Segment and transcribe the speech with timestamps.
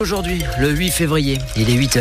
[0.00, 1.96] Aujourd'hui, le 8 février, il est 8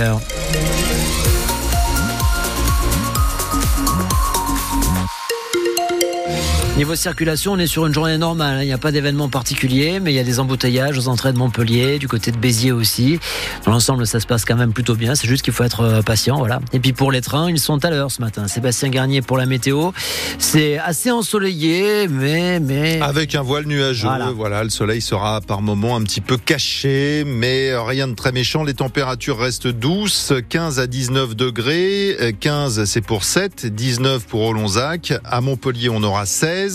[6.77, 8.57] Niveau circulation, on est sur une journée normale.
[8.57, 8.61] hein.
[8.61, 11.37] Il n'y a pas d'événement particulier, mais il y a des embouteillages aux entrées de
[11.39, 13.19] Montpellier, du côté de Béziers aussi.
[13.65, 15.15] Dans l'ensemble, ça se passe quand même plutôt bien.
[15.15, 16.59] C'est juste qu'il faut être euh, patient, voilà.
[16.73, 18.47] Et puis pour les trains, ils sont à l'heure ce matin.
[18.47, 19.89] Sébastien Garnier pour la météo.
[20.37, 24.29] C'est assez ensoleillé, mais mais Avec un voile nuageux, Voilà.
[24.29, 24.63] voilà.
[24.63, 28.63] le soleil sera par moments un petit peu caché, mais rien de très méchant.
[28.63, 34.41] Les températures restent douces, 15 à 19 degrés, Euh, 15 c'est pour 7, 19 pour
[34.43, 35.13] Olonzac.
[35.25, 36.66] À Montpellier, on aura 16,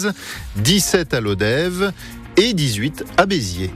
[0.57, 1.93] 17 à Lodève
[2.37, 3.71] et 18 à Béziers.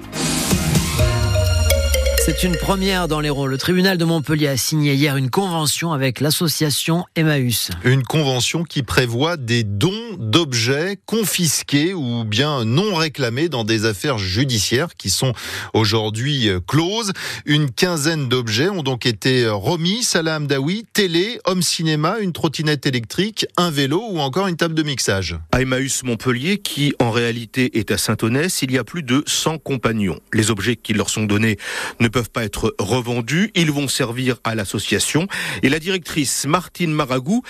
[2.26, 3.46] C'est une première dans l'Hérault.
[3.46, 7.70] Le tribunal de Montpellier a signé hier une convention avec l'association Emmaüs.
[7.84, 14.18] Une convention qui prévoit des dons d'objets confisqués ou bien non réclamés dans des affaires
[14.18, 15.34] judiciaires qui sont
[15.72, 17.12] aujourd'hui euh, closes.
[17.44, 20.02] Une quinzaine d'objets ont donc été euh, remis.
[20.02, 24.83] Salah Hamdaoui, télé, home cinéma, une trottinette électrique, un vélo ou encore une table de
[24.83, 25.38] mixage.
[25.52, 29.58] À Emmaüs Montpellier, qui en réalité est à Saint-Onès, il y a plus de 100
[29.58, 30.18] compagnons.
[30.33, 31.56] Les objets qui leur sont donnés
[32.00, 35.28] ne peuvent pas être revendus, ils vont servir à l'association.
[35.62, 37.42] Et la directrice Martine Maragou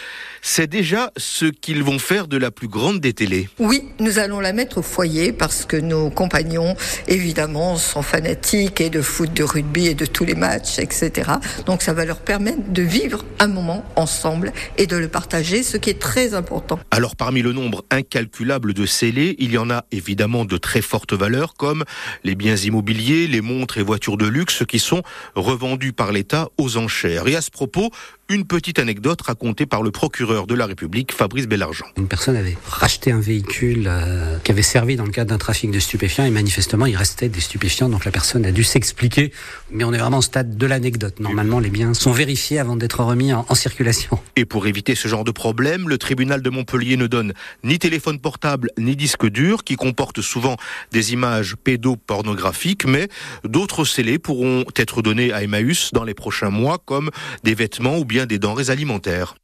[0.43, 3.49] sait déjà ce qu'ils vont faire de la plus grande des télés.
[3.61, 6.75] Oui, nous allons la mettre au foyer parce que nos compagnons,
[7.07, 11.31] évidemment, sont fanatiques et de foot, de rugby et de tous les matchs, etc.
[11.65, 15.77] Donc ça va leur permettre de vivre un moment ensemble et de le partager, ce
[15.77, 16.81] qui est très important.
[16.91, 21.13] Alors parmi le nombre incalculable de scellés, il y en a évidemment de très fortes
[21.13, 21.85] valeurs comme
[22.25, 25.03] les biens immobiliers, les montres et voitures de luxe qui sont
[25.35, 27.27] revendus par l'État aux enchères.
[27.29, 27.91] Et à ce propos,
[28.29, 31.87] une petite anecdote racontée par le procureur de la République, Fabrice Bellargent.
[31.97, 35.71] Une personne avait racheté un véhicule euh, qui avait servi dans le cadre d'un trafic
[35.71, 39.33] de stupéfiants et manifestement il restait des stupéfiants donc la personne a dû s'expliquer
[39.71, 41.21] mais on est vraiment au stade de l'anecdote.
[41.21, 44.19] Normalement les biens sont vérifiés avant d'être remis en, en circulation.
[44.35, 48.19] Et pour éviter ce genre de problème, le tribunal de Montpellier ne donne ni téléphone
[48.19, 50.57] portable ni disque dur qui comportent souvent
[50.91, 53.09] des images pédopornographiques, mais
[53.45, 57.11] d'autres scellés pourront être donnés à Emmaüs dans les prochains mois comme
[57.45, 59.35] des vêtements ou bien des denrées alimentaires.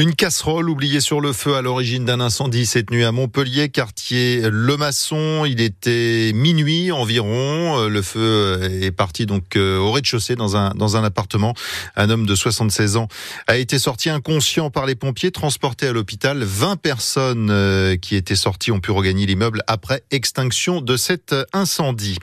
[0.00, 4.48] Une casserole oubliée sur le feu à l'origine d'un incendie cette nuit à Montpellier, quartier
[4.50, 5.44] Le Maçon.
[5.44, 7.78] Il était minuit environ.
[7.78, 11.54] Euh, Le feu est parti donc euh, au rez-de-chaussée dans un dans un appartement.
[11.96, 13.08] Un homme de 76 ans
[13.46, 16.44] a été sorti inconscient par les pompiers, transporté à l'hôpital.
[16.44, 22.16] 20 personnes euh, qui étaient sorties ont pu regagner l'immeuble après extinction de cet incendie.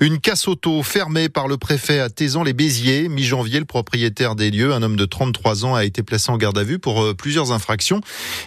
[0.00, 3.08] Une casse auto fermée par le préfet à Tézan-les-Béziers.
[3.08, 6.58] Mi-janvier, le propriétaire des lieux, un homme de 33 ans, a été placé en garde
[6.58, 8.00] à vue pour euh, plusieurs infractions.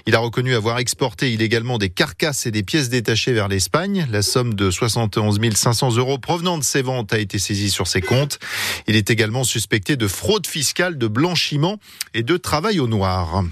[0.06, 4.08] Il a reconnu avoir exporté illégalement des carcasses et des pièces détachées vers l'Espagne.
[4.12, 8.02] La somme de 71 500 euros provenant de ces ventes a été saisie sur ses
[8.02, 8.40] comptes.
[8.88, 11.80] Il est également suspecté de fraude fiscale, de blanchiment
[12.14, 13.44] et de travail au noir.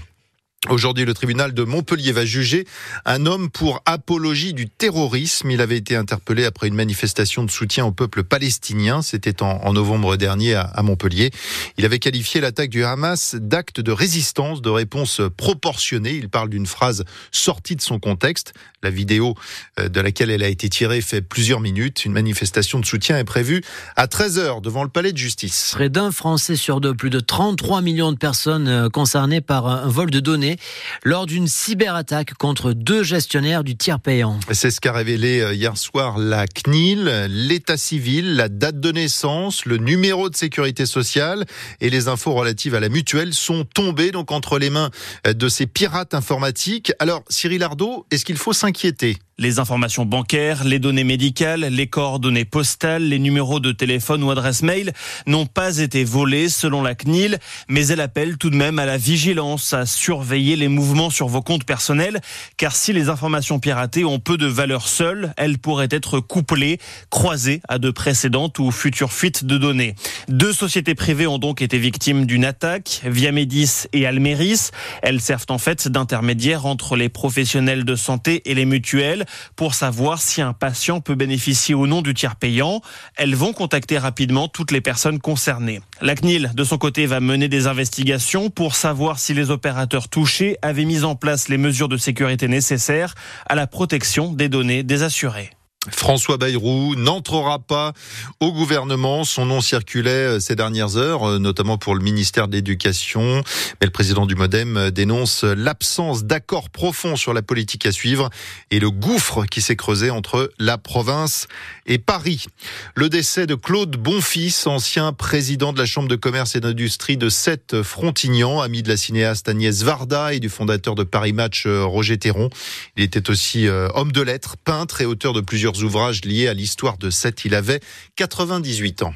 [0.68, 2.66] Aujourd'hui, le tribunal de Montpellier va juger
[3.04, 5.50] un homme pour apologie du terrorisme.
[5.50, 9.00] Il avait été interpellé après une manifestation de soutien au peuple palestinien.
[9.00, 11.30] C'était en, novembre dernier à, à Montpellier.
[11.78, 16.14] Il avait qualifié l'attaque du Hamas d'acte de résistance, de réponse proportionnée.
[16.14, 18.52] Il parle d'une phrase sortie de son contexte.
[18.82, 19.34] La vidéo
[19.78, 22.04] euh, de laquelle elle a été tirée fait plusieurs minutes.
[22.04, 23.62] Une manifestation de soutien est prévue
[23.94, 25.70] à 13h devant le palais de justice.
[25.74, 29.88] Près d'un Français sur deux, plus de 33 millions de personnes euh, concernées par un
[29.88, 30.55] vol de données
[31.04, 34.38] lors d'une cyberattaque contre deux gestionnaires du tiers payant.
[34.52, 39.64] C'est ce qu'a révélé euh, hier soir la CNIL, l'état civil, la date de naissance,
[39.64, 41.44] le numéro de sécurité sociale
[41.80, 44.90] et les infos relatives à la mutuelle sont tombés donc entre les mains
[45.26, 46.92] euh, de ces pirates informatiques.
[46.98, 49.18] Alors Cyril Ardo, est-ce qu'il faut s'inquiéter?
[49.38, 54.62] Les informations bancaires, les données médicales, les coordonnées postales, les numéros de téléphone ou adresse
[54.62, 54.94] mail
[55.26, 57.38] n'ont pas été volés selon la CNIL,
[57.68, 61.42] mais elle appelle tout de même à la vigilance, à surveiller les mouvements sur vos
[61.42, 62.22] comptes personnels,
[62.56, 66.78] car si les informations piratées ont peu de valeur seule, elles pourraient être couplées,
[67.10, 69.96] croisées à de précédentes ou futures fuites de données.
[70.28, 74.70] Deux sociétés privées ont donc été victimes d'une attaque, Viamedis et Almeris.
[75.02, 79.25] Elles servent en fait d'intermédiaires entre les professionnels de santé et les mutuelles
[79.56, 82.80] pour savoir si un patient peut bénéficier ou non du tiers payant.
[83.16, 85.80] Elles vont contacter rapidement toutes les personnes concernées.
[86.00, 90.56] La CNIL, de son côté, va mener des investigations pour savoir si les opérateurs touchés
[90.62, 93.14] avaient mis en place les mesures de sécurité nécessaires
[93.46, 95.55] à la protection des données des assurés.
[95.90, 97.92] François Bayrou n'entrera pas
[98.40, 99.24] au gouvernement.
[99.24, 103.42] Son nom circulait euh, ces dernières heures, euh, notamment pour le ministère de l'Éducation.
[103.80, 108.30] Mais le président du Modem euh, dénonce l'absence d'accord profond sur la politique à suivre
[108.70, 111.46] et le gouffre qui s'est creusé entre la province
[111.86, 112.46] et Paris.
[112.94, 117.28] Le décès de Claude Bonfils, ancien président de la Chambre de commerce et d'industrie de
[117.28, 122.50] Sète-Frontignan, ami de la cinéaste Agnès Varda et du fondateur de Paris Match Roger Théron.
[122.96, 126.98] Il était aussi homme de lettres, peintre et auteur de plusieurs ouvrages liés à l'histoire
[126.98, 127.44] de Sète.
[127.44, 127.80] Il avait
[128.16, 129.14] 98 ans.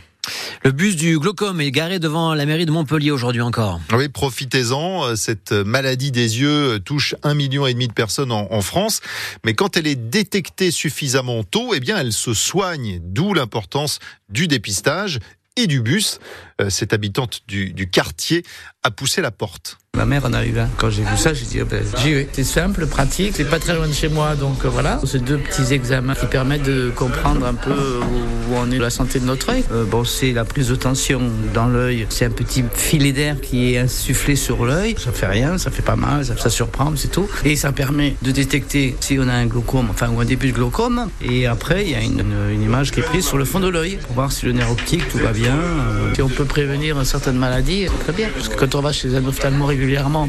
[0.63, 3.81] Le bus du glaucome est garé devant la mairie de Montpellier aujourd'hui encore.
[3.93, 5.17] Oui, profitez-en.
[5.17, 9.01] Cette maladie des yeux touche un million et demi de personnes en, France.
[9.45, 13.01] Mais quand elle est détectée suffisamment tôt, eh bien, elle se soigne.
[13.03, 13.99] D'où l'importance
[14.29, 15.19] du dépistage
[15.57, 16.19] et du bus.
[16.61, 18.45] Euh, cette habitante du, du quartier
[18.83, 19.80] a poussé la porte.
[20.01, 20.67] Ma mère en a eu un.
[20.79, 22.29] Quand j'ai vu ça, j'ai dit, oh ben, j'y vais.
[22.33, 24.99] C'est simple, pratique, c'est pas très loin de chez moi, donc euh, voilà.
[25.05, 28.01] C'est deux petits examens qui permettent de comprendre un peu
[28.51, 29.63] où, en est la santé de notre œil.
[29.73, 31.21] Euh, bon, c'est la prise de tension
[31.53, 32.07] dans l'œil.
[32.09, 34.95] C'est un petit filet d'air qui est insufflé sur l'œil.
[34.97, 37.29] Ça fait rien, ça fait pas mal, ça, surprend, c'est tout.
[37.45, 40.55] Et ça permet de détecter si on a un glaucome, enfin, ou un début de
[40.55, 41.11] glaucome.
[41.23, 42.25] Et après, il y a une,
[42.63, 45.07] image qui est prise sur le fond de l'œil pour voir si le nerf optique,
[45.11, 45.59] tout va bien.
[46.15, 48.29] si on peut prévenir certaines maladies, très bien.
[48.35, 50.29] Parce que quand on va chez un ophtalmo régulièrement,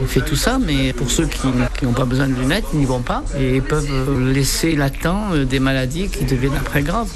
[0.00, 1.48] on fait tout ça, mais pour ceux qui
[1.82, 5.60] n'ont pas besoin de lunettes, ils n'y vont pas et peuvent laisser latent euh, des
[5.60, 7.10] maladies qui deviennent après graves.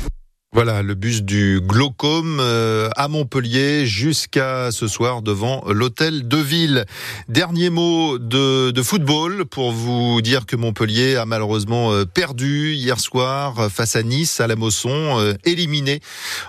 [0.56, 6.86] Voilà, le bus du glaucome euh, à Montpellier jusqu'à ce soir devant l'hôtel de ville.
[7.28, 13.70] Dernier mot de, football pour vous dire que Montpellier a malheureusement euh, perdu hier soir
[13.70, 16.00] face à Nice à la Mosson, euh, éliminé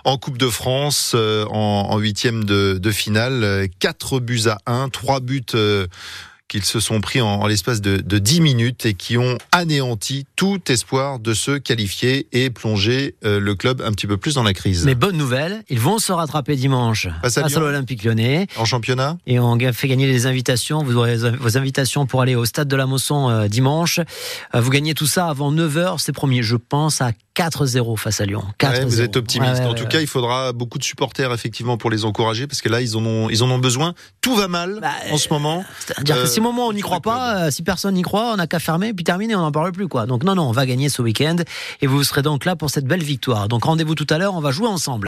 [0.05, 3.67] en Coupe de France en huitième de, de finale.
[3.79, 5.43] Quatre buts à un, trois buts
[6.47, 10.59] qu'ils se sont pris en, l'espace de, de 10 minutes et qui ont anéanti tout
[10.71, 14.53] espoir de se qualifier et plonger euh, le club un petit peu plus dans la
[14.53, 14.85] crise.
[14.85, 18.47] Mais bonne nouvelle, ils vont se rattraper dimanche face à, l'Olympique lyonnais.
[18.55, 19.17] En championnat?
[19.25, 20.83] Et on fait gagner les invitations.
[20.83, 23.99] Vous aurez vos invitations pour aller au stade de la Mosson euh, dimanche.
[24.55, 26.43] Euh, vous gagnez tout ça avant 9h, c'est promis.
[26.43, 28.43] Je pense à 4-0 face à Lyon.
[28.87, 29.61] vous êtes optimiste.
[29.61, 32.81] en tout cas, il faudra beaucoup de supporters effectivement pour les encourager parce que là,
[32.81, 33.93] ils en ont, ils en ont besoin.
[34.21, 35.63] Tout va mal bah, en ce moment.
[35.79, 38.47] C'est-à-dire que si moment on n'y croit pas, euh, si personne n'y croit, on n'a
[38.47, 40.07] qu'à fermer puis terminer, on n'en parle plus quoi.
[40.07, 41.35] Donc non, non, on va gagner ce week-end
[41.81, 43.47] et vous serez donc là pour cette belle victoire.
[43.47, 45.05] Donc rendez-vous tout à l'heure, on va jouer ensemble.